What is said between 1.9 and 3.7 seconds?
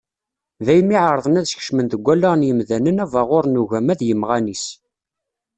wallaɣ n yimdanen abaɣur n